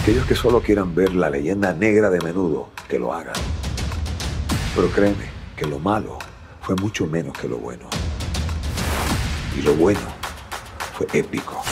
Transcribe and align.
Aquellos 0.00 0.26
que 0.26 0.34
solo 0.34 0.62
quieran 0.62 0.94
ver 0.94 1.14
la 1.14 1.28
leyenda 1.28 1.72
negra 1.72 2.10
de 2.10 2.20
menudo, 2.20 2.70
que 2.88 2.98
lo 2.98 3.12
hagan. 3.12 3.34
Pero 4.74 4.88
créeme 4.90 5.24
que 5.56 5.66
lo 5.66 5.78
malo 5.78 6.18
fue 6.60 6.76
mucho 6.76 7.06
menos 7.06 7.36
que 7.36 7.48
lo 7.48 7.58
bueno. 7.58 7.88
Y 9.58 9.62
lo 9.62 9.74
bueno 9.74 10.00
fue 10.94 11.06
épico. 11.12 11.62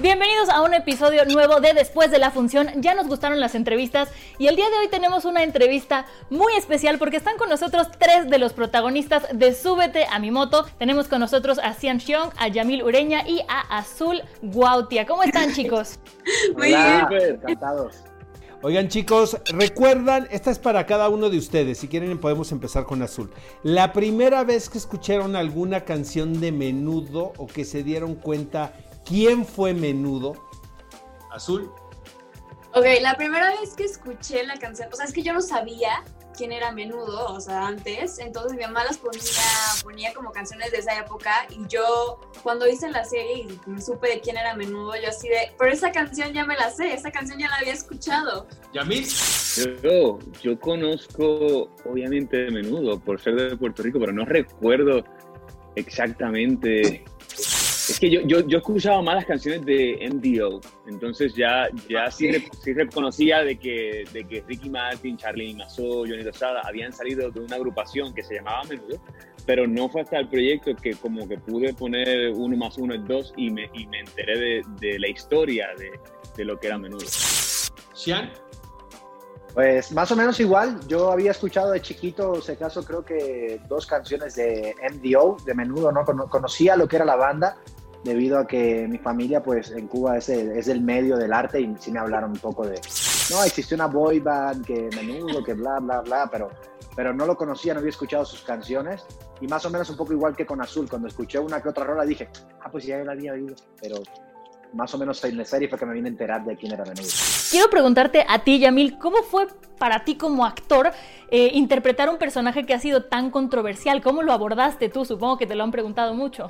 Bienvenidos 0.00 0.48
a 0.48 0.62
un 0.62 0.74
episodio 0.74 1.24
nuevo 1.24 1.60
de 1.60 1.72
Después 1.72 2.10
de 2.10 2.18
la 2.18 2.32
Función. 2.32 2.68
Ya 2.78 2.96
nos 2.96 3.06
gustaron 3.06 3.38
las 3.38 3.54
entrevistas 3.54 4.08
y 4.38 4.48
el 4.48 4.56
día 4.56 4.68
de 4.68 4.78
hoy 4.78 4.88
tenemos 4.88 5.24
una 5.24 5.44
entrevista 5.44 6.06
muy 6.30 6.52
especial 6.54 6.98
porque 6.98 7.16
están 7.16 7.36
con 7.36 7.48
nosotros 7.48 7.86
tres 7.96 8.28
de 8.28 8.38
los 8.38 8.52
protagonistas 8.52 9.22
de 9.32 9.54
Súbete 9.54 10.06
a 10.10 10.18
mi 10.18 10.32
moto. 10.32 10.66
Tenemos 10.78 11.06
con 11.06 11.20
nosotros 11.20 11.60
a 11.62 11.74
Cian 11.74 12.00
Xiong, 12.00 12.30
a 12.36 12.48
Yamil 12.48 12.82
Ureña 12.82 13.22
y 13.28 13.42
a 13.46 13.78
Azul 13.78 14.20
Guautia. 14.42 15.06
¿Cómo 15.06 15.22
están 15.22 15.52
chicos? 15.54 16.00
muy 16.56 16.68
bien. 16.68 17.06
Encantados. 17.10 17.98
Oigan 18.62 18.88
chicos, 18.88 19.36
recuerdan, 19.52 20.26
esta 20.30 20.50
es 20.50 20.58
para 20.58 20.86
cada 20.86 21.08
uno 21.08 21.28
de 21.28 21.36
ustedes, 21.38 21.78
si 21.78 21.86
quieren 21.86 22.18
podemos 22.18 22.50
empezar 22.50 22.84
con 22.84 23.02
Azul. 23.02 23.30
La 23.62 23.92
primera 23.92 24.42
vez 24.42 24.70
que 24.70 24.78
escucharon 24.78 25.36
alguna 25.36 25.82
canción 25.84 26.40
de 26.40 26.50
menudo 26.50 27.34
o 27.36 27.46
que 27.46 27.64
se 27.64 27.84
dieron 27.84 28.14
cuenta 28.14 28.72
quién 29.04 29.46
fue 29.46 29.74
menudo, 29.74 30.34
Azul. 31.30 31.70
Ok, 32.72 32.86
la 33.00 33.14
primera 33.16 33.50
vez 33.60 33.74
que 33.74 33.84
escuché 33.84 34.44
la 34.44 34.58
canción, 34.58 34.88
o 34.92 34.96
sea, 34.96 35.04
es 35.04 35.12
que 35.12 35.22
yo 35.22 35.32
no 35.32 35.40
sabía 35.40 36.02
quién 36.36 36.52
era 36.52 36.72
menudo, 36.72 37.26
o 37.32 37.40
sea, 37.40 37.66
antes. 37.66 38.18
Entonces 38.18 38.56
mi 38.56 38.62
mamá 38.62 38.84
las 38.84 38.98
ponía, 38.98 39.22
ponía 39.82 40.12
como 40.12 40.32
canciones 40.32 40.72
de 40.72 40.78
esa 40.78 40.98
época 40.98 41.46
y 41.50 41.66
yo 41.68 42.20
cuando 42.42 42.68
hice 42.68 42.90
la 42.90 43.04
serie 43.04 43.46
y 43.46 43.70
me 43.70 43.80
supe 43.80 44.08
de 44.08 44.20
quién 44.20 44.36
era 44.36 44.54
menudo, 44.54 44.94
yo 45.00 45.08
así 45.08 45.28
de, 45.28 45.52
pero 45.58 45.72
esa 45.72 45.92
canción 45.92 46.32
ya 46.32 46.44
me 46.44 46.56
la 46.56 46.70
sé, 46.70 46.92
esa 46.92 47.10
canción 47.10 47.38
ya 47.38 47.48
la 47.48 47.56
había 47.56 47.72
escuchado. 47.72 48.46
¿Yamil? 48.72 49.06
Yo, 49.82 50.18
yo 50.42 50.58
conozco 50.58 51.70
obviamente 51.84 52.36
de 52.36 52.50
menudo 52.50 52.98
por 52.98 53.20
ser 53.20 53.36
de 53.36 53.56
Puerto 53.56 53.82
Rico, 53.82 54.00
pero 54.00 54.12
no 54.12 54.24
recuerdo 54.24 55.04
exactamente 55.76 57.04
es 57.94 58.00
que 58.00 58.10
yo, 58.10 58.22
yo, 58.22 58.40
yo 58.40 58.58
escuchaba 58.58 59.00
más 59.02 59.14
las 59.14 59.24
canciones 59.24 59.64
de 59.64 60.10
MDO, 60.12 60.60
entonces 60.86 61.32
ya, 61.34 61.68
ya 61.88 62.10
sí, 62.10 62.28
sí 62.60 62.72
reconocía 62.72 63.42
de 63.42 63.56
que, 63.56 64.04
de 64.12 64.26
que 64.26 64.42
Ricky 64.48 64.68
Martin, 64.68 65.16
Charlie 65.16 65.54
Mazo, 65.54 66.00
Johnny 66.00 66.22
Rosada 66.22 66.60
habían 66.64 66.92
salido 66.92 67.30
de 67.30 67.38
una 67.38 67.54
agrupación 67.54 68.12
que 68.12 68.24
se 68.24 68.34
llamaba 68.34 68.64
Menudo, 68.64 69.00
pero 69.46 69.68
no 69.68 69.88
fue 69.88 70.00
hasta 70.00 70.18
el 70.18 70.28
proyecto 70.28 70.74
que 70.74 70.94
como 70.94 71.28
que 71.28 71.38
pude 71.38 71.72
poner 71.72 72.32
uno 72.32 72.56
más 72.56 72.76
uno 72.78 72.94
es 72.94 73.06
dos 73.06 73.32
y 73.36 73.50
me, 73.50 73.70
y 73.72 73.86
me 73.86 74.00
enteré 74.00 74.38
de, 74.38 74.62
de 74.80 74.98
la 74.98 75.08
historia 75.08 75.68
de, 75.78 75.92
de, 76.36 76.44
lo 76.44 76.58
que 76.58 76.66
era 76.66 76.78
Menudo. 76.78 77.06
¿Xian? 77.94 78.32
Pues 79.52 79.92
más 79.92 80.10
o 80.10 80.16
menos 80.16 80.40
igual, 80.40 80.80
yo 80.88 81.12
había 81.12 81.30
escuchado 81.30 81.70
de 81.70 81.80
chiquito, 81.80 82.40
si 82.40 82.50
acaso 82.50 82.84
creo 82.84 83.04
que 83.04 83.60
dos 83.68 83.86
canciones 83.86 84.34
de 84.34 84.74
MDO, 84.94 85.36
de 85.44 85.54
menudo, 85.54 85.92
¿no? 85.92 86.04
Conocía 86.04 86.74
lo 86.74 86.88
que 86.88 86.96
era 86.96 87.04
la 87.04 87.14
banda, 87.14 87.56
debido 88.04 88.38
a 88.38 88.46
que 88.46 88.86
mi 88.86 88.98
familia, 88.98 89.42
pues 89.42 89.70
en 89.70 89.88
Cuba 89.88 90.18
es 90.18 90.28
el, 90.28 90.52
es 90.52 90.68
el 90.68 90.82
medio 90.82 91.16
del 91.16 91.32
arte 91.32 91.60
y 91.60 91.74
sí 91.78 91.90
me 91.90 91.98
hablaron 91.98 92.32
un 92.32 92.38
poco 92.38 92.66
de, 92.66 92.80
no, 93.30 93.42
existe 93.42 93.74
una 93.74 93.86
boy 93.86 94.20
band, 94.20 94.64
que 94.64 94.90
menudo, 94.94 95.42
que 95.42 95.54
bla, 95.54 95.80
bla, 95.80 96.02
bla, 96.02 96.28
pero, 96.30 96.50
pero 96.94 97.14
no 97.14 97.26
lo 97.26 97.36
conocía, 97.36 97.72
no 97.72 97.80
había 97.80 97.90
escuchado 97.90 98.24
sus 98.24 98.42
canciones 98.42 99.04
y 99.40 99.48
más 99.48 99.64
o 99.64 99.70
menos 99.70 99.88
un 99.88 99.96
poco 99.96 100.12
igual 100.12 100.36
que 100.36 100.44
con 100.44 100.60
Azul, 100.60 100.88
cuando 100.88 101.08
escuché 101.08 101.38
una 101.38 101.60
que 101.62 101.70
otra 101.70 101.84
rola 101.84 102.04
dije, 102.04 102.28
ah, 102.60 102.68
pues 102.70 102.84
ya 102.84 102.98
la 102.98 103.12
había 103.12 103.32
oído, 103.32 103.54
pero 103.80 103.96
más 104.74 104.92
o 104.92 104.98
menos 104.98 105.24
en 105.24 105.38
la 105.38 105.44
serie 105.44 105.68
fue 105.68 105.78
que 105.78 105.86
me 105.86 105.94
vine 105.94 106.08
a 106.08 106.12
enterar 106.12 106.44
de 106.44 106.56
quién 106.56 106.72
era 106.72 106.84
Menudo. 106.84 107.08
Quiero 107.50 107.70
preguntarte 107.70 108.26
a 108.28 108.40
ti, 108.40 108.58
Yamil, 108.58 108.98
¿cómo 108.98 109.22
fue 109.22 109.46
para 109.78 110.04
ti 110.04 110.16
como 110.16 110.44
actor 110.44 110.90
eh, 111.30 111.50
interpretar 111.54 112.10
un 112.10 112.18
personaje 112.18 112.66
que 112.66 112.74
ha 112.74 112.80
sido 112.80 113.04
tan 113.04 113.30
controversial? 113.30 114.02
¿Cómo 114.02 114.22
lo 114.22 114.32
abordaste 114.32 114.88
tú? 114.88 115.04
Supongo 115.04 115.38
que 115.38 115.46
te 115.46 115.54
lo 115.54 115.64
han 115.64 115.70
preguntado 115.70 116.14
mucho. 116.14 116.48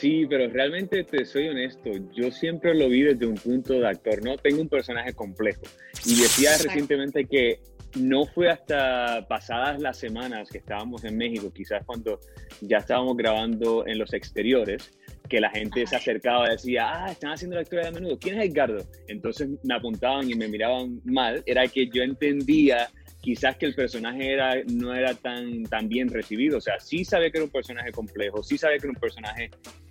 Sí, 0.00 0.24
pero 0.30 0.48
realmente 0.48 1.04
te 1.04 1.26
soy 1.26 1.48
honesto, 1.48 1.90
yo 2.14 2.30
siempre 2.30 2.74
lo 2.74 2.88
vi 2.88 3.02
desde 3.02 3.26
un 3.26 3.34
punto 3.34 3.74
de 3.74 3.86
actor, 3.86 4.24
¿no? 4.24 4.38
Tengo 4.38 4.62
un 4.62 4.68
personaje 4.68 5.12
complejo. 5.12 5.60
Y 6.06 6.22
decía 6.22 6.52
recientemente 6.56 7.26
que 7.26 7.60
no 7.98 8.24
fue 8.24 8.48
hasta 8.48 9.26
pasadas 9.28 9.78
las 9.78 9.98
semanas 9.98 10.48
que 10.48 10.56
estábamos 10.56 11.04
en 11.04 11.18
México, 11.18 11.52
quizás 11.52 11.84
cuando 11.84 12.18
ya 12.62 12.78
estábamos 12.78 13.14
grabando 13.14 13.86
en 13.86 13.98
los 13.98 14.14
exteriores, 14.14 14.90
que 15.28 15.38
la 15.38 15.50
gente 15.50 15.86
se 15.86 15.96
acercaba 15.96 16.48
y 16.48 16.52
decía, 16.52 16.88
ah, 16.88 17.12
están 17.12 17.32
haciendo 17.32 17.56
la 17.56 17.62
historia 17.62 17.84
de 17.84 17.92
menudo, 17.92 18.18
¿quién 18.18 18.40
es 18.40 18.50
Edgardo? 18.50 18.82
Entonces 19.06 19.50
me 19.62 19.74
apuntaban 19.74 20.30
y 20.30 20.34
me 20.34 20.48
miraban 20.48 21.02
mal, 21.04 21.42
era 21.44 21.68
que 21.68 21.88
yo 21.88 22.02
entendía 22.02 22.88
quizás 23.20 23.56
que 23.56 23.66
el 23.66 23.74
personaje 23.74 24.32
era, 24.32 24.54
no 24.72 24.94
era 24.94 25.14
tan, 25.14 25.62
tan 25.64 25.88
bien 25.88 26.08
recibido. 26.08 26.58
O 26.58 26.60
sea, 26.60 26.80
sí 26.80 27.04
sabía 27.04 27.30
que 27.30 27.38
era 27.38 27.44
un 27.44 27.50
personaje 27.50 27.92
complejo, 27.92 28.42
sí 28.42 28.58
sabía 28.58 28.78
que 28.78 28.86
era 28.86 28.92
un 28.94 29.00
personaje 29.00 29.50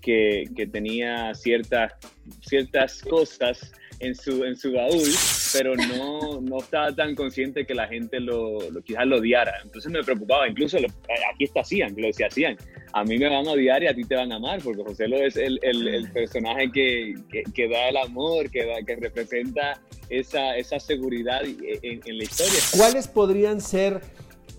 que, 0.09 0.45
que 0.55 0.65
tenía 0.65 1.35
ciertas, 1.35 1.93
ciertas 2.41 3.03
cosas 3.03 3.71
en 3.99 4.15
su, 4.15 4.43
en 4.43 4.55
su 4.55 4.71
baúl, 4.71 5.07
pero 5.53 5.75
no, 5.75 6.41
no 6.41 6.57
estaba 6.57 6.91
tan 6.95 7.13
consciente 7.13 7.63
que 7.63 7.75
la 7.75 7.87
gente 7.87 8.19
lo, 8.19 8.71
lo 8.71 8.81
quizás 8.81 9.05
lo 9.05 9.17
odiara. 9.17 9.53
Entonces 9.63 9.91
me 9.91 10.03
preocupaba, 10.03 10.47
incluso 10.47 10.77
aquí 10.77 11.43
está 11.43 11.63
Cian, 11.63 11.93
lo 11.95 12.07
decía 12.07 12.27
Cian, 12.31 12.57
a 12.93 13.03
mí 13.03 13.19
me 13.19 13.29
van 13.29 13.47
a 13.47 13.51
odiar 13.51 13.83
y 13.83 13.87
a 13.87 13.93
ti 13.93 14.03
te 14.03 14.15
van 14.15 14.31
a 14.31 14.37
amar, 14.37 14.61
porque 14.63 14.81
José 14.81 15.07
lo 15.07 15.17
es 15.17 15.37
el, 15.37 15.59
el, 15.61 15.87
el 15.87 16.11
personaje 16.11 16.71
que, 16.71 17.13
que, 17.31 17.43
que, 17.53 17.69
da 17.69 17.89
el 17.89 17.97
amor, 17.97 18.49
que, 18.49 18.65
da, 18.65 18.81
que 18.81 18.95
representa 18.95 19.79
esa, 20.09 20.57
esa 20.57 20.79
seguridad 20.79 21.43
en, 21.45 22.01
en, 22.03 22.17
la 22.17 22.23
historia. 22.23 22.59
¿Cuáles 22.75 23.07
podrían 23.07 23.61
ser 23.61 24.01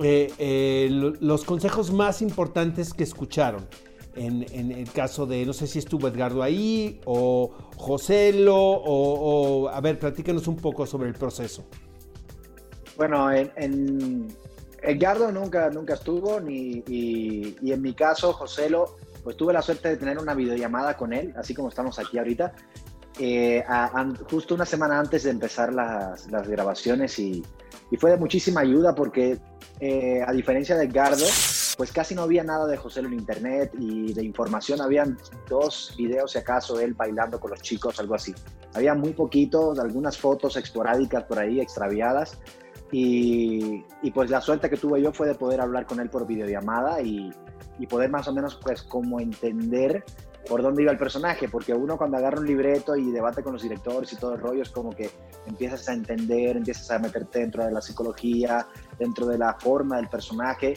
eh, 0.00 0.31
eh, 0.39 0.87
los 0.91 1.43
consejos 1.43 1.91
más 1.91 2.22
importantes 2.22 2.94
que 2.94 3.03
escucharon? 3.03 3.66
En, 4.16 4.44
en, 4.50 4.72
el 4.72 4.91
caso 4.91 5.25
de, 5.25 5.47
no 5.47 5.53
sé 5.53 5.69
si 5.69 5.78
estuvo 5.78 6.09
Edgardo 6.09 6.43
ahí, 6.43 7.00
o 7.04 7.53
Joselo, 7.76 8.56
o, 8.56 9.65
o 9.65 9.69
a 9.69 9.81
ver, 9.81 9.98
platícanos 9.98 10.48
un 10.48 10.56
poco 10.56 10.84
sobre 10.84 11.09
el 11.09 11.15
proceso. 11.15 11.65
Bueno, 12.97 13.31
en, 13.31 13.50
en 13.56 14.28
Edgardo 14.82 15.31
nunca, 15.31 15.71
nunca 15.71 15.94
estuvo, 15.94 16.41
ni, 16.41 16.82
y, 16.88 17.56
y, 17.62 17.72
en 17.72 17.81
mi 17.81 17.94
caso, 17.94 18.32
Joselo, 18.32 18.97
pues 19.22 19.37
tuve 19.37 19.53
la 19.53 19.62
suerte 19.62 19.91
de 19.91 19.97
tener 19.97 20.19
una 20.19 20.34
videollamada 20.34 20.97
con 20.97 21.12
él, 21.12 21.32
así 21.37 21.54
como 21.54 21.69
estamos 21.69 21.98
aquí 21.98 22.19
ahorita, 22.19 22.53
eh, 23.19 23.62
a, 23.66 24.00
a, 24.00 24.15
justo 24.31 24.54
una 24.54 24.65
semana 24.65 24.98
antes 24.98 25.25
de 25.25 25.31
empezar 25.31 25.72
las, 25.72 26.31
las 26.31 26.48
grabaciones 26.48 27.19
y, 27.19 27.42
y, 27.91 27.97
fue 27.97 28.10
de 28.10 28.16
muchísima 28.16 28.60
ayuda 28.62 28.94
porque 28.94 29.38
eh, 29.80 30.22
a 30.27 30.33
diferencia 30.33 30.77
de 30.77 30.84
Edgardo, 30.84 31.27
pues 31.77 31.93
casi 31.93 32.15
no 32.15 32.22
había 32.22 32.45
nada 32.45 32.67
de 32.67 32.77
José 32.77 33.01
en 33.01 33.13
internet 33.13 33.72
y 33.78 34.13
de 34.13 34.25
información. 34.25 34.81
Habían 34.81 35.19
dos 35.49 35.95
videos, 35.97 36.33
si 36.33 36.39
acaso, 36.39 36.81
él 36.81 36.95
bailando 36.95 37.39
con 37.39 37.51
los 37.51 37.61
chicos, 37.61 37.99
algo 38.01 38.15
así. 38.15 38.34
Había 38.75 38.95
muy 38.95 39.13
poquitos, 39.13 39.78
algunas 39.78 40.17
fotos 40.19 40.57
esporádicas 40.57 41.25
por 41.25 41.39
ahí, 41.39 41.61
extraviadas. 41.61 42.39
Y, 42.93 43.84
pues 44.13 44.31
la 44.31 44.41
suerte 44.41 44.69
que 44.69 44.77
tuve 44.77 45.01
yo 45.01 45.13
fue 45.13 45.28
de 45.28 45.34
poder 45.34 45.61
hablar 45.61 45.87
con 45.87 46.01
él 46.01 46.11
por 46.11 46.27
videollamada 46.27 47.01
y, 47.01 47.31
y 47.78 47.87
poder 47.87 48.11
más 48.11 48.27
o 48.27 48.33
menos 48.33 48.57
pues 48.57 48.83
como 48.83 49.21
entender 49.21 50.05
por 50.49 50.63
dónde 50.63 50.83
iba 50.83 50.91
el 50.91 50.99
personaje, 50.99 51.49
porque 51.49 51.75
uno 51.75 51.97
cuando 51.97 52.17
agarra 52.17 52.41
un 52.41 52.47
libreto 52.47 52.97
y 52.97 53.11
debate 53.11 53.43
con 53.43 53.53
los 53.53 53.63
directores 53.63 54.13
y 54.13 54.17
todo 54.17 54.34
el 54.34 54.41
rollo 54.41 54.63
es 54.63 54.71
como 54.71 54.91
que 54.91 55.11
empiezas 55.47 55.89
a 55.89 55.93
entender, 55.93 56.57
empiezas 56.57 56.91
a 56.91 56.99
meterte 56.99 57.41
dentro 57.41 57.65
de 57.65 57.71
la 57.71 57.81
psicología, 57.81 58.67
dentro 58.99 59.27
de 59.27 59.39
la 59.39 59.55
forma 59.55 59.97
del 59.97 60.09
personaje, 60.09 60.75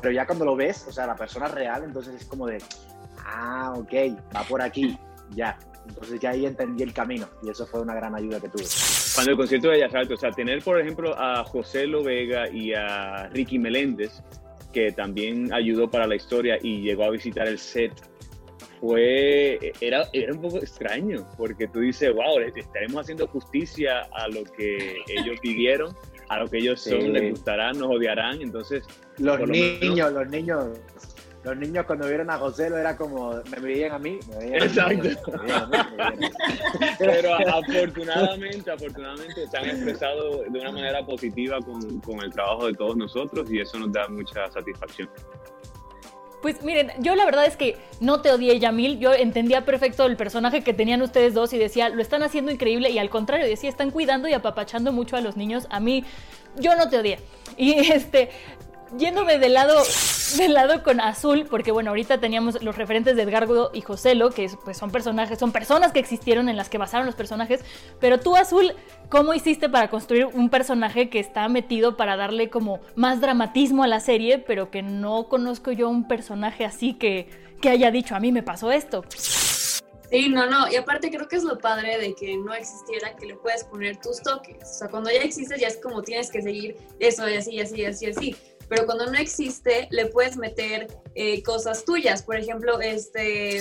pero 0.00 0.12
ya 0.12 0.26
cuando 0.26 0.44
lo 0.44 0.56
ves, 0.56 0.86
o 0.88 0.92
sea, 0.92 1.06
la 1.06 1.16
persona 1.16 1.48
real, 1.48 1.84
entonces 1.84 2.14
es 2.14 2.24
como 2.26 2.46
de, 2.46 2.58
ah, 3.24 3.74
ok, 3.76 3.92
va 4.34 4.42
por 4.44 4.62
aquí, 4.62 4.98
ya. 5.30 5.58
Entonces 5.86 6.20
ya 6.20 6.30
ahí 6.30 6.46
entendí 6.46 6.84
el 6.84 6.92
camino 6.92 7.28
y 7.42 7.50
eso 7.50 7.66
fue 7.66 7.80
una 7.80 7.94
gran 7.94 8.14
ayuda 8.14 8.40
que 8.40 8.48
tuve. 8.48 8.64
cuando 9.14 9.32
el 9.32 9.36
concierto 9.36 9.68
de 9.68 9.80
Bellas 9.80 10.10
o 10.12 10.16
sea, 10.16 10.30
tener 10.30 10.62
por 10.62 10.80
ejemplo 10.80 11.12
a 11.18 11.42
José 11.42 11.88
Lovega 11.88 12.48
y 12.48 12.72
a 12.72 13.28
Ricky 13.32 13.58
Meléndez, 13.58 14.22
que 14.72 14.92
también 14.92 15.52
ayudó 15.52 15.90
para 15.90 16.06
la 16.06 16.14
historia 16.14 16.56
y 16.62 16.82
llegó 16.82 17.04
a 17.04 17.10
visitar 17.10 17.48
el 17.48 17.58
set, 17.58 17.92
fue, 18.80 19.72
era, 19.80 20.08
era 20.12 20.32
un 20.32 20.40
poco 20.40 20.58
extraño, 20.58 21.24
porque 21.36 21.68
tú 21.68 21.80
dices, 21.80 22.12
wow, 22.12 22.40
estaremos 22.56 23.02
haciendo 23.02 23.28
justicia 23.28 24.08
a 24.12 24.26
lo 24.28 24.42
que 24.42 24.96
ellos 25.06 25.38
pidieron, 25.40 25.96
a 26.34 26.38
lo 26.40 26.48
que 26.48 26.58
ellos 26.58 26.80
son, 26.80 27.12
les 27.12 27.30
gustarán, 27.30 27.78
nos 27.78 27.90
odiarán, 27.90 28.40
entonces... 28.40 28.84
Los 29.18 29.40
niños, 29.48 30.12
los 30.12 30.28
niños 30.28 30.68
los 31.44 31.56
niños 31.56 31.86
cuando 31.86 32.06
vieron 32.06 32.30
a 32.30 32.38
José 32.38 32.70
lo 32.70 32.78
era 32.78 32.96
como, 32.96 33.34
me 33.50 33.60
veían 33.60 33.92
a 33.92 33.98
mí. 33.98 34.20
Exacto. 34.40 35.32
Pero 36.98 37.34
afortunadamente, 37.34 38.70
afortunadamente 38.70 39.48
se 39.48 39.56
han 39.56 39.70
expresado 39.70 40.44
de 40.48 40.60
una 40.60 40.70
manera 40.70 41.04
positiva 41.04 41.58
con, 41.60 42.00
con 42.00 42.22
el 42.22 42.32
trabajo 42.32 42.68
de 42.68 42.74
todos 42.74 42.96
nosotros 42.96 43.50
y 43.50 43.60
eso 43.60 43.78
nos 43.78 43.92
da 43.92 44.06
mucha 44.08 44.48
satisfacción. 44.52 45.08
Pues 46.42 46.62
miren, 46.64 46.90
yo 46.98 47.14
la 47.14 47.24
verdad 47.24 47.46
es 47.46 47.56
que 47.56 47.76
no 48.00 48.20
te 48.20 48.32
odié, 48.32 48.58
Yamil. 48.58 48.98
Yo 48.98 49.14
entendía 49.14 49.64
perfecto 49.64 50.04
el 50.06 50.16
personaje 50.16 50.62
que 50.62 50.74
tenían 50.74 51.00
ustedes 51.00 51.34
dos 51.34 51.52
y 51.52 51.58
decía, 51.58 51.88
lo 51.88 52.02
están 52.02 52.24
haciendo 52.24 52.50
increíble. 52.50 52.90
Y 52.90 52.98
al 52.98 53.10
contrario, 53.10 53.46
decía, 53.46 53.70
están 53.70 53.92
cuidando 53.92 54.26
y 54.26 54.32
apapachando 54.32 54.92
mucho 54.92 55.16
a 55.16 55.20
los 55.20 55.36
niños. 55.36 55.68
A 55.70 55.78
mí, 55.78 56.04
yo 56.56 56.74
no 56.74 56.88
te 56.88 56.98
odié. 56.98 57.20
Y 57.56 57.74
este, 57.92 58.30
yéndome 58.96 59.38
del 59.38 59.54
lado, 59.54 59.82
del 60.36 60.54
lado 60.54 60.82
con 60.82 61.00
Azul, 61.00 61.46
porque 61.48 61.72
bueno, 61.72 61.90
ahorita 61.90 62.18
teníamos 62.18 62.62
los 62.62 62.76
referentes 62.76 63.16
de 63.16 63.22
Edgardo 63.22 63.70
y 63.72 63.80
Joselo, 63.80 64.30
que 64.30 64.50
pues, 64.64 64.76
son 64.76 64.90
personajes, 64.90 65.38
son 65.38 65.52
personas 65.52 65.92
que 65.92 65.98
existieron 65.98 66.48
en 66.48 66.56
las 66.56 66.68
que 66.68 66.78
basaron 66.78 67.06
los 67.06 67.14
personajes, 67.14 67.64
pero 68.00 68.20
tú 68.20 68.36
Azul, 68.36 68.72
¿cómo 69.08 69.34
hiciste 69.34 69.68
para 69.68 69.88
construir 69.88 70.26
un 70.26 70.50
personaje 70.50 71.08
que 71.08 71.20
está 71.20 71.48
metido 71.48 71.96
para 71.96 72.16
darle 72.16 72.50
como 72.50 72.80
más 72.94 73.20
dramatismo 73.20 73.84
a 73.84 73.88
la 73.88 74.00
serie, 74.00 74.38
pero 74.38 74.70
que 74.70 74.82
no 74.82 75.28
conozco 75.28 75.72
yo 75.72 75.88
un 75.88 76.06
personaje 76.08 76.64
así 76.64 76.94
que, 76.94 77.28
que 77.60 77.70
haya 77.70 77.90
dicho, 77.90 78.14
a 78.14 78.20
mí 78.20 78.32
me 78.32 78.42
pasó 78.42 78.70
esto? 78.70 79.04
Sí, 80.10 80.28
no, 80.28 80.44
no, 80.44 80.70
y 80.70 80.76
aparte 80.76 81.10
creo 81.10 81.26
que 81.26 81.36
es 81.36 81.42
lo 81.42 81.56
padre 81.56 81.96
de 81.96 82.14
que 82.14 82.36
no 82.36 82.52
existiera 82.52 83.16
que 83.16 83.24
le 83.24 83.34
puedes 83.34 83.64
poner 83.64 83.96
tus 83.96 84.20
toques. 84.20 84.62
O 84.62 84.74
sea, 84.74 84.88
cuando 84.88 85.10
ya 85.10 85.22
existes 85.22 85.58
ya 85.58 85.68
es 85.68 85.78
como 85.78 86.02
tienes 86.02 86.30
que 86.30 86.42
seguir 86.42 86.76
eso 87.00 87.26
y 87.30 87.36
así, 87.36 87.58
así, 87.58 87.82
así, 87.86 88.06
así 88.10 88.36
pero 88.72 88.86
cuando 88.86 89.04
no 89.04 89.18
existe 89.18 89.86
le 89.90 90.06
puedes 90.06 90.38
meter 90.38 90.86
eh, 91.14 91.42
cosas 91.42 91.84
tuyas. 91.84 92.22
Por 92.22 92.36
ejemplo, 92.36 92.80
este, 92.80 93.58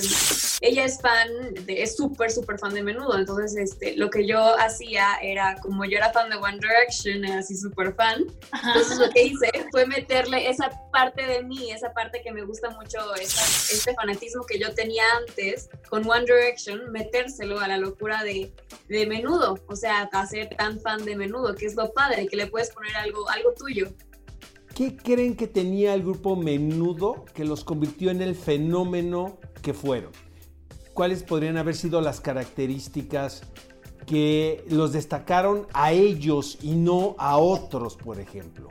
ella 0.61 0.85
es 0.85 1.01
fan, 1.01 1.27
de, 1.65 1.83
es 1.83 1.97
súper, 1.97 2.31
súper 2.31 2.57
fan 2.57 2.73
de 2.73 2.81
menudo, 2.81 3.17
entonces 3.17 3.57
este, 3.57 3.97
lo 3.97 4.09
que 4.09 4.25
yo 4.25 4.57
hacía 4.57 5.15
era, 5.21 5.57
como 5.61 5.83
yo 5.83 5.97
era 5.97 6.13
fan 6.13 6.29
de 6.29 6.37
One 6.37 6.59
Direction, 6.59 7.25
así 7.25 7.57
súper 7.57 7.93
fan, 7.93 8.23
entonces 8.67 8.99
lo 8.99 9.09
que 9.09 9.23
hice 9.23 9.51
fue 9.71 9.85
meterle 9.85 10.49
esa 10.49 10.71
parte 10.93 11.27
de 11.27 11.43
mí, 11.43 11.71
esa 11.71 11.91
parte 11.91 12.21
que 12.23 12.31
me 12.31 12.43
gusta 12.43 12.69
mucho, 12.69 13.13
este 13.15 13.93
fanatismo 13.93 14.45
que 14.45 14.59
yo 14.59 14.73
tenía 14.73 15.03
antes 15.27 15.69
con 15.89 16.09
One 16.09 16.21
Direction, 16.21 16.89
metérselo 16.89 17.59
a 17.59 17.67
la 17.67 17.75
locura 17.75 18.23
de, 18.23 18.53
de 18.87 19.05
menudo, 19.07 19.59
o 19.67 19.75
sea, 19.75 20.07
hacer 20.13 20.55
tan 20.55 20.79
fan 20.79 21.03
de 21.03 21.17
menudo, 21.17 21.53
que 21.53 21.65
es 21.65 21.75
lo 21.75 21.91
padre, 21.91 22.27
que 22.27 22.37
le 22.37 22.47
puedes 22.47 22.69
poner 22.69 22.95
algo, 22.95 23.29
algo 23.29 23.53
tuyo. 23.55 23.93
¿Qué 24.75 24.95
creen 24.95 25.35
que 25.35 25.47
tenía 25.47 25.93
el 25.93 26.01
grupo 26.01 26.35
Menudo 26.35 27.25
que 27.33 27.43
los 27.43 27.63
convirtió 27.63 28.09
en 28.09 28.21
el 28.21 28.35
fenómeno 28.35 29.37
que 29.61 29.73
fueron? 29.73 30.11
¿Cuáles 30.93 31.23
podrían 31.23 31.57
haber 31.57 31.75
sido 31.75 31.99
las 31.99 32.21
características 32.21 33.43
que 34.05 34.63
los 34.69 34.93
destacaron 34.93 35.67
a 35.73 35.91
ellos 35.91 36.57
y 36.61 36.75
no 36.75 37.15
a 37.17 37.37
otros, 37.37 37.97
por 37.97 38.19
ejemplo? 38.19 38.69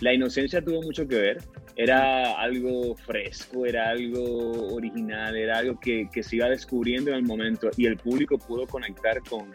La 0.00 0.12
inocencia 0.12 0.62
tuvo 0.62 0.82
mucho 0.82 1.08
que 1.08 1.16
ver. 1.16 1.38
Era 1.74 2.38
algo 2.38 2.94
fresco, 2.94 3.64
era 3.64 3.88
algo 3.88 4.74
original, 4.74 5.36
era 5.36 5.58
algo 5.58 5.80
que, 5.80 6.08
se 6.22 6.36
iba 6.36 6.48
descubriendo 6.48 7.10
en 7.10 7.16
el 7.16 7.22
momento 7.22 7.70
y 7.78 7.86
el 7.86 7.96
público 7.96 8.36
pudo 8.36 8.66
conectar 8.66 9.20
con, 9.28 9.50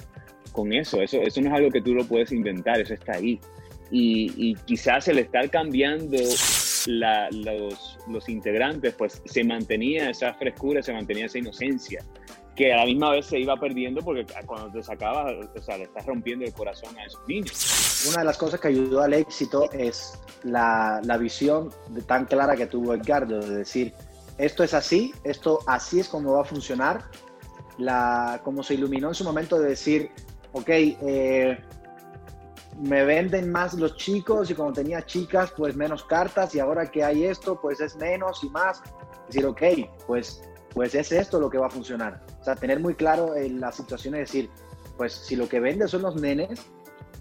con 0.51 0.73
eso. 0.73 0.99
eso. 1.01 1.21
Eso 1.21 1.41
no 1.41 1.49
es 1.49 1.53
algo 1.53 1.69
que 1.69 1.81
tú 1.81 1.93
lo 1.93 2.05
puedes 2.05 2.31
inventar, 2.31 2.79
eso 2.79 2.95
está 2.95 3.13
ahí 3.13 3.39
y, 3.91 4.55
quizás 4.65 5.07
el 5.07 5.19
estar 5.19 5.49
cambiando 5.49 6.17
los, 6.87 7.97
los, 8.07 8.29
integrantes, 8.29 8.93
pues 8.95 9.21
se 9.25 9.43
mantenía 9.43 10.09
esa 10.09 10.33
frescura, 10.33 10.81
se 10.81 10.93
mantenía 10.93 11.27
esa 11.27 11.37
inocencia, 11.37 12.03
que 12.55 12.73
a 12.73 12.77
la 12.77 12.85
misma 12.85 13.11
vez 13.11 13.25
se 13.25 13.39
iba 13.39 13.55
perdiendo 13.57 14.01
porque 14.01 14.25
cuando 14.45 14.71
te 14.71 14.81
sacabas, 14.81 15.33
o 15.55 15.61
sea, 15.61 15.77
le 15.77 15.83
estás 15.83 16.05
rompiendo 16.05 16.45
el 16.45 16.53
corazón 16.53 16.97
a 16.97 17.05
esos 17.05 17.21
niños. 17.27 18.05
Una 18.09 18.19
de 18.19 18.25
las 18.25 18.37
cosas 18.37 18.59
que 18.59 18.69
ayudó 18.69 19.01
al 19.01 19.13
éxito 19.13 19.69
es 19.71 20.19
la, 20.43 21.01
la 21.03 21.17
visión 21.17 21.69
tan 22.07 22.25
clara 22.25 22.55
que 22.55 22.65
tuvo 22.65 22.93
Edgardo, 22.93 23.39
de 23.39 23.57
decir, 23.57 23.93
esto 24.37 24.63
es 24.63 24.73
así, 24.73 25.13
esto 25.23 25.59
así 25.67 25.99
es 25.99 26.07
como 26.07 26.33
va 26.33 26.41
a 26.41 26.45
funcionar, 26.45 27.03
la, 27.77 28.41
como 28.43 28.63
se 28.63 28.75
iluminó 28.75 29.09
en 29.09 29.15
su 29.15 29.23
momento 29.23 29.59
de 29.59 29.69
decir, 29.69 30.11
ok, 30.53 30.69
eh, 30.69 31.57
me 32.79 33.05
venden 33.05 33.51
más 33.51 33.73
los 33.75 33.95
chicos 33.95 34.49
y 34.51 34.55
como 34.55 34.73
tenía 34.73 35.05
chicas, 35.05 35.53
pues 35.55 35.75
menos 35.75 36.03
cartas 36.03 36.53
y 36.55 36.59
ahora 36.59 36.89
que 36.89 37.03
hay 37.03 37.25
esto, 37.25 37.59
pues 37.59 37.79
es 37.79 37.95
menos 37.95 38.43
y 38.43 38.49
más. 38.49 38.81
Decir, 39.27 39.45
ok, 39.45 39.61
pues, 40.05 40.43
pues 40.73 40.93
es 40.93 41.11
esto 41.11 41.39
lo 41.39 41.49
que 41.49 41.57
va 41.57 41.67
a 41.67 41.69
funcionar. 41.69 42.23
O 42.41 42.43
sea, 42.43 42.55
tener 42.55 42.79
muy 42.79 42.95
claro 42.95 43.35
en 43.35 43.59
la 43.59 43.71
situación 43.71 44.15
y 44.15 44.19
decir, 44.19 44.49
pues 44.97 45.13
si 45.13 45.35
lo 45.35 45.47
que 45.47 45.59
vende 45.59 45.87
son 45.87 46.01
los 46.01 46.15
nenes, 46.15 46.59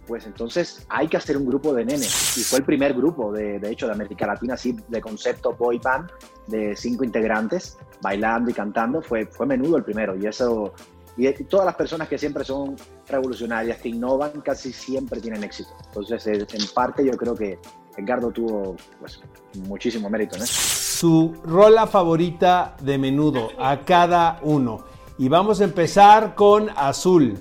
pues 0.07 0.27
entonces 0.27 0.85
hay 0.89 1.09
que 1.09 1.17
hacer 1.17 1.37
un 1.37 1.47
grupo 1.47 1.73
de 1.73 1.85
nenes. 1.85 2.37
Y 2.37 2.43
fue 2.43 2.59
el 2.59 2.65
primer 2.65 2.93
grupo, 2.95 3.33
de, 3.33 3.59
de 3.59 3.71
hecho, 3.71 3.87
de 3.87 3.93
América 3.93 4.27
Latina, 4.27 4.55
así, 4.55 4.77
de 4.89 5.01
concepto 5.01 5.55
boy 5.55 5.79
band, 5.79 6.11
de 6.47 6.77
cinco 6.77 7.05
integrantes, 7.05 7.79
bailando 8.03 8.51
y 8.51 8.55
cantando. 8.55 9.01
Fue, 9.01 9.27
fue 9.27 9.47
menudo 9.47 9.77
el 9.77 9.85
primero. 9.85 10.15
Y 10.17 10.27
eso 10.27 10.75
y 11.17 11.33
todas 11.45 11.67
las 11.67 11.77
personas 11.77 12.09
que 12.09 12.19
siempre 12.19 12.45
son 12.45 12.77
revolucionarias, 13.07 13.79
que 13.79 13.89
innovan, 13.89 14.41
casi 14.41 14.73
siempre 14.73 15.21
tienen 15.21 15.45
éxito. 15.45 15.71
Entonces, 15.87 16.27
en 16.27 16.75
parte 16.75 17.05
yo 17.05 17.13
creo 17.13 17.35
que 17.35 17.59
Edgardo 17.97 18.31
tuvo 18.31 18.77
pues, 18.99 19.21
muchísimo 19.55 20.11
mérito. 20.11 20.37
¿no? 20.37 20.45
Su 20.47 21.35
rola 21.45 21.87
favorita 21.87 22.77
de 22.81 22.99
menudo, 22.99 23.51
a 23.59 23.81
cada 23.81 24.41
uno. 24.43 24.85
Y 25.19 25.29
vamos 25.29 25.61
a 25.61 25.65
empezar 25.65 26.35
con 26.35 26.71
Azul. 26.71 27.39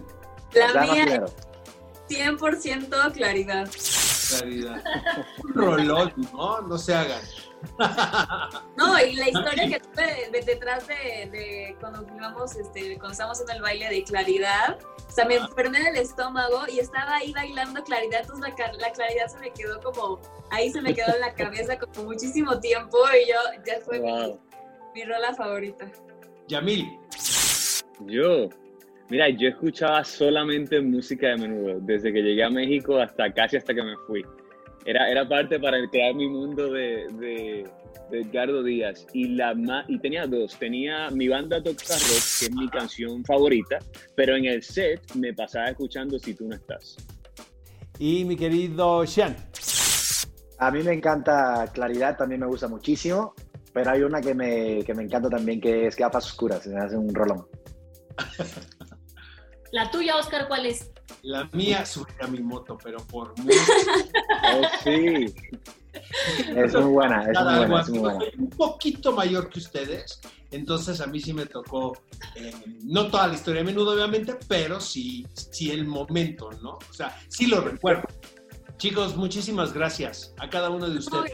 La 0.54 0.82
mía, 0.82 1.26
100% 2.08 3.12
claridad. 3.14 3.70
Claridad. 4.30 4.84
Rolón, 5.56 6.14
¿no? 6.32 6.62
No 6.62 6.78
se 6.78 6.94
hagan. 6.94 7.22
No, 8.78 9.00
y 9.00 9.16
la 9.16 9.30
historia 9.30 9.68
que 9.68 9.80
tuve 9.80 10.44
detrás 10.46 10.88
de, 10.88 11.76
cuando 11.80 12.06
filmamos, 12.06 12.56
este, 12.56 12.96
cuando 12.96 13.12
estábamos 13.12 13.42
en 13.42 13.56
el 13.56 13.62
baile 13.62 13.90
de 13.90 14.04
Claridad, 14.04 14.80
o 15.08 15.12
sea, 15.12 15.26
me 15.26 15.36
enfermé 15.36 15.80
del 15.80 15.98
estómago 15.98 16.64
y 16.72 16.80
estaba 16.80 17.18
ahí 17.18 17.32
bailando 17.34 17.84
Claridad, 17.84 18.22
entonces 18.22 18.54
la, 18.80 18.92
Claridad 18.92 19.28
se 19.28 19.40
me 19.40 19.52
quedó 19.52 19.80
como, 19.82 20.20
ahí 20.52 20.70
se 20.72 20.82
me 20.82 20.94
quedó 20.94 21.14
en 21.14 21.22
la 21.22 21.34
cabeza 21.34 21.78
como 21.78 22.10
muchísimo 22.10 22.60
tiempo 22.60 22.98
y 23.14 23.30
yo, 23.30 23.64
ya 23.66 23.80
fue 23.82 24.00
mi, 24.00 24.40
mi 24.96 25.04
rola 25.04 25.34
favorita. 25.34 25.90
Yamil. 26.48 27.00
Yo, 28.08 28.50
mira, 29.10 29.30
yo 29.30 29.50
escuchaba 29.50 30.04
solamente 30.04 30.82
música 30.82 31.28
de 31.30 31.38
menudo, 31.38 31.80
desde 31.82 32.12
que 32.12 32.22
llegué 32.22 32.44
a 32.44 32.50
México 32.50 32.98
hasta 32.98 33.32
casi 33.34 33.58
hasta 33.58 33.74
que 33.74 33.84
me 33.84 33.96
fui 34.08 34.26
era, 34.86 35.10
era 35.10 35.28
parte 35.28 35.60
para 35.60 35.78
crear 35.90 36.14
mi 36.16 36.28
mundo 36.30 36.72
de, 36.72 37.08
de, 37.20 37.70
Edgardo 38.12 38.64
Díaz. 38.64 39.08
Y, 39.14 39.30
la 39.30 39.56
y 39.88 40.00
tenía 40.00 40.28
dos. 40.28 40.58
Tenía 40.58 41.10
mi 41.10 41.28
banda 41.28 41.62
Toxa 41.62 41.94
Rock, 41.94 42.24
que 42.40 42.46
es 42.46 42.52
mi 42.52 42.70
canción 42.70 43.24
favorita, 43.26 43.80
pero 44.16 44.36
en 44.36 44.46
el 44.46 44.62
set 44.62 45.02
me 45.16 45.34
pasaba 45.34 45.70
escuchando 45.70 46.20
Si 46.20 46.34
tú 46.34 46.48
no 46.48 46.56
estás. 46.56 46.98
Y 48.00 48.26
mi 48.26 48.36
querido 48.36 49.06
Sean. 49.06 49.36
A 50.60 50.72
mí 50.72 50.82
me 50.84 50.94
encanta 50.94 51.70
Claridad, 51.74 52.18
también 52.18 52.42
me 52.42 52.48
gusta 52.48 52.68
muchísimo, 52.68 53.34
pero 53.74 53.92
hay 53.92 54.04
una 54.04 54.22
que 54.22 54.34
me, 54.34 54.84
que 54.84 54.94
me 54.94 55.04
encanta 55.04 55.30
también 55.30 55.60
que 55.60 55.88
es 55.88 55.96
Gafas 55.96 56.28
Oscuras, 56.28 56.66
me 56.68 56.80
hace 56.80 56.96
un 56.96 57.14
rolón. 57.14 57.46
La 59.72 59.90
tuya, 59.90 60.16
Oscar, 60.18 60.48
¿cuál 60.48 60.68
es? 60.68 60.92
La 61.24 61.50
mía 61.54 61.86
sube 61.86 62.12
a 62.22 62.28
mi 62.28 62.40
moto, 62.40 62.78
pero 62.84 62.98
por 63.08 63.38
mucho. 63.40 63.58
oh, 64.54 64.62
sí. 64.84 65.34
Es 66.54 66.74
muy 66.74 66.92
buena, 66.92 67.22
es 67.32 67.40
muy 67.40 67.56
buena, 67.56 67.82
es 67.82 67.90
muy 67.90 68.00
buena. 68.00 68.20
Un 68.38 68.50
poquito 68.50 69.14
mayor 69.14 69.50
que 69.50 69.60
ustedes, 69.60 70.20
entonces 70.52 71.00
a 71.00 71.08
mí 71.08 71.22
sí 71.22 71.34
me 71.34 71.46
tocó, 71.46 71.98
eh, 72.36 72.54
no 72.84 73.08
toda 73.08 73.28
la 73.28 73.36
historia 73.36 73.62
de 73.62 73.66
menudo 73.68 73.94
obviamente, 73.94 74.38
pero 74.50 74.82
sí, 74.82 75.26
sí 75.34 75.72
el 75.72 75.86
momento, 75.86 76.50
¿no? 76.62 76.72
O 76.72 76.94
sea, 76.94 77.18
sí 77.30 77.48
lo 77.48 77.62
recuerdo. 77.62 78.04
Chicos, 78.78 79.16
muchísimas 79.16 79.72
gracias 79.72 80.34
a 80.40 80.50
cada 80.50 80.70
uno 80.72 80.90
de 80.90 80.98
ustedes 80.98 81.32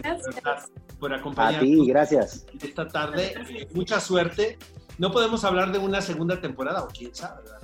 por 0.99 1.11
acompañarnos. 1.15 1.61
A 1.61 1.63
ti, 1.63 1.87
gracias. 1.87 2.45
Esta 2.61 2.87
tarde, 2.87 3.33
eh, 3.49 3.67
mucha 3.73 3.99
suerte. 3.99 4.59
No 4.99 5.11
podemos 5.11 5.43
hablar 5.45 5.71
de 5.71 5.79
una 5.79 5.99
segunda 6.01 6.39
temporada, 6.39 6.83
o 6.83 6.87
quién 6.89 7.15
sabe, 7.15 7.41
¿verdad? 7.41 7.59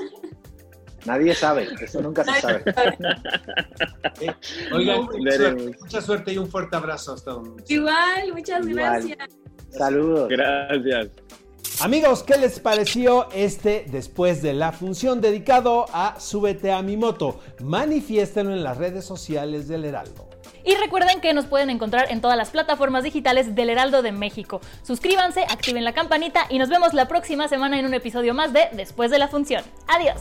Nadie 1.11 1.35
sabe, 1.35 1.67
eso 1.81 2.01
nunca 2.01 2.23
se 2.23 2.41
sabe. 2.41 2.63
Oigan, 4.73 5.03
mucha 5.03 5.33
suerte, 5.37 5.77
mucha 5.81 6.01
suerte 6.01 6.33
y 6.33 6.39
un 6.39 6.49
fuerte 6.49 6.77
abrazo 6.77 7.15
hasta 7.15 7.33
donde. 7.33 7.65
Igual, 7.67 8.33
muchas 8.33 8.65
Igual. 8.65 9.03
gracias. 9.03 9.19
Saludos. 9.71 10.29
Gracias. 10.29 11.09
Amigos, 11.81 12.23
¿qué 12.23 12.39
les 12.39 12.61
pareció 12.61 13.29
este 13.33 13.87
después 13.89 14.41
de 14.41 14.55
la 14.55 14.71
función 14.71 15.21
dedicado 15.21 15.87
a 15.93 16.21
Súbete 16.21 16.71
a 16.71 16.81
mi 16.81 16.97
moto? 16.97 17.41
Manifiéstenlo 17.61 18.53
en 18.53 18.63
las 18.63 18.77
redes 18.77 19.05
sociales 19.05 19.67
del 19.67 19.85
Heraldo. 19.87 20.31
Y 20.65 20.77
recuerden 20.77 21.21
que 21.21 21.35
nos 21.35 21.47
pueden 21.47 21.71
encontrar 21.71 22.13
en 22.13 22.21
todas 22.21 22.37
las 22.37 22.51
plataformas 22.51 23.03
digitales 23.03 23.57
del 23.57 23.71
Heraldo 23.71 24.03
de 24.03 24.13
México. 24.13 24.61
Suscríbanse, 24.85 25.43
activen 25.43 25.83
la 25.83 25.93
campanita 25.93 26.47
y 26.51 26.61
nos 26.61 26.69
vemos 26.69 26.95
la 26.95 27.09
próxima 27.09 27.49
semana 27.49 27.81
en 27.81 27.87
un 27.87 27.95
episodio 27.95 28.33
más 28.33 28.53
de 28.53 28.69
Después 28.75 29.11
de 29.11 29.19
la 29.19 29.27
Función. 29.27 29.65
Adiós. 29.89 30.21